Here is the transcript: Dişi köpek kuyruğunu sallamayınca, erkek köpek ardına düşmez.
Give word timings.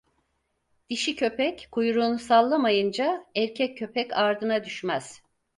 Dişi 0.89 1.15
köpek 1.15 1.67
kuyruğunu 1.71 2.19
sallamayınca, 2.19 3.25
erkek 3.35 3.77
köpek 3.77 4.13
ardına 4.13 4.63
düşmez. 4.63 5.21